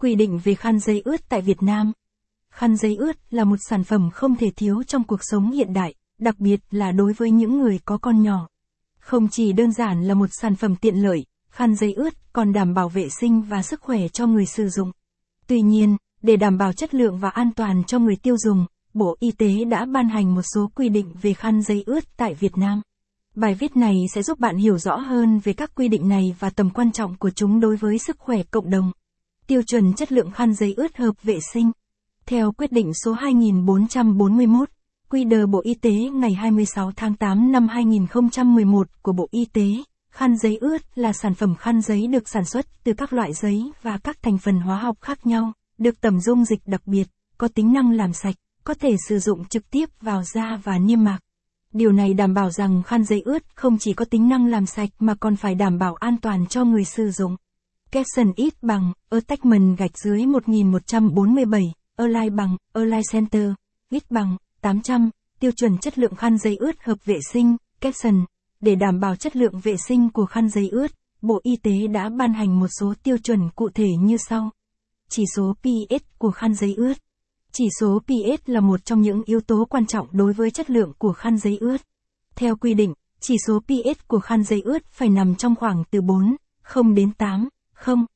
[0.00, 1.92] Quy định về khăn giấy ướt tại Việt Nam.
[2.50, 5.94] Khăn giấy ướt là một sản phẩm không thể thiếu trong cuộc sống hiện đại,
[6.18, 8.48] đặc biệt là đối với những người có con nhỏ.
[8.98, 12.74] Không chỉ đơn giản là một sản phẩm tiện lợi, khăn giấy ướt còn đảm
[12.74, 14.92] bảo vệ sinh và sức khỏe cho người sử dụng.
[15.46, 19.16] Tuy nhiên, để đảm bảo chất lượng và an toàn cho người tiêu dùng, Bộ
[19.20, 22.58] Y tế đã ban hành một số quy định về khăn giấy ướt tại Việt
[22.58, 22.82] Nam.
[23.34, 26.50] Bài viết này sẽ giúp bạn hiểu rõ hơn về các quy định này và
[26.50, 28.92] tầm quan trọng của chúng đối với sức khỏe cộng đồng.
[29.50, 31.70] Tiêu chuẩn chất lượng khăn giấy ướt hợp vệ sinh.
[32.26, 34.68] Theo quyết định số 2441,
[35.08, 39.66] quy đờ Bộ Y tế ngày 26 tháng 8 năm 2011 của Bộ Y tế,
[40.12, 43.72] khăn giấy ướt là sản phẩm khăn giấy được sản xuất từ các loại giấy
[43.82, 47.08] và các thành phần hóa học khác nhau, được tẩm dung dịch đặc biệt,
[47.38, 51.04] có tính năng làm sạch, có thể sử dụng trực tiếp vào da và niêm
[51.04, 51.18] mạc.
[51.72, 54.90] Điều này đảm bảo rằng khăn giấy ướt không chỉ có tính năng làm sạch
[54.98, 57.36] mà còn phải đảm bảo an toàn cho người sử dụng
[57.92, 63.50] caption ít bằng, attachment gạch dưới 1147, Align bằng, Align Center,
[63.90, 65.10] ít bằng, 800,
[65.40, 68.24] tiêu chuẩn chất lượng khăn giấy ướt hợp vệ sinh, caption.
[68.60, 70.90] Để đảm bảo chất lượng vệ sinh của khăn giấy ướt,
[71.22, 74.50] Bộ Y tế đã ban hành một số tiêu chuẩn cụ thể như sau.
[75.08, 76.94] Chỉ số pH của khăn giấy ướt.
[77.52, 80.92] Chỉ số pH là một trong những yếu tố quan trọng đối với chất lượng
[80.98, 81.80] của khăn giấy ướt.
[82.36, 86.00] Theo quy định, chỉ số pH của khăn giấy ướt phải nằm trong khoảng từ
[86.00, 87.48] 4, 0 đến 8,
[87.80, 88.06] không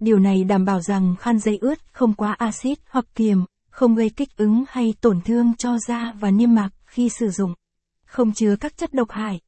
[0.00, 4.10] Điều này đảm bảo rằng khăn giấy ướt không quá axit hoặc kiềm, không gây
[4.10, 7.54] kích ứng hay tổn thương cho da và niêm mạc khi sử dụng.
[8.06, 9.40] Không chứa các chất độc hại.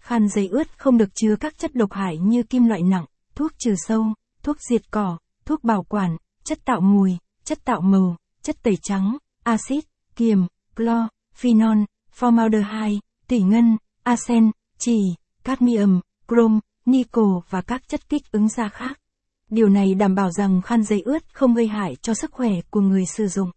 [0.00, 3.52] Khăn giấy ướt không được chứa các chất độc hại như kim loại nặng, thuốc
[3.58, 4.04] trừ sâu,
[4.42, 9.16] thuốc diệt cỏ, thuốc bảo quản, chất tạo mùi, chất tạo màu, chất tẩy trắng,
[9.44, 9.84] axit,
[10.16, 11.78] kiềm, clo, phenol,
[12.18, 14.98] formaldehyde, tỷ ngân, arsen, trì,
[15.44, 19.00] cadmium, chrome, nickel và các chất kích ứng da khác.
[19.50, 22.80] Điều này đảm bảo rằng khăn giấy ướt không gây hại cho sức khỏe của
[22.80, 23.50] người sử dụng.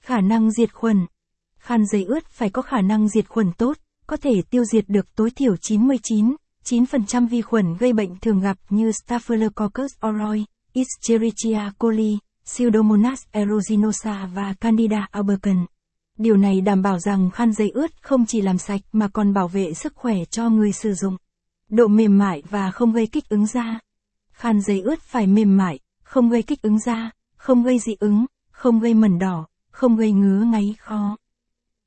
[0.00, 1.06] Khả năng diệt khuẩn.
[1.58, 5.14] Khăn giấy ướt phải có khả năng diệt khuẩn tốt, có thể tiêu diệt được
[5.16, 12.18] tối thiểu 99, 9% vi khuẩn gây bệnh thường gặp như Staphylococcus aureus, Escherichia coli,
[12.44, 15.66] Pseudomonas aeruginosa và Candida albicans.
[16.18, 19.48] Điều này đảm bảo rằng khăn giấy ướt không chỉ làm sạch mà còn bảo
[19.48, 21.16] vệ sức khỏe cho người sử dụng.
[21.70, 23.78] Độ mềm mại và không gây kích ứng da
[24.36, 28.26] khan giấy ướt phải mềm mại, không gây kích ứng da, không gây dị ứng,
[28.50, 31.16] không gây mẩn đỏ, không gây ngứa ngáy khó.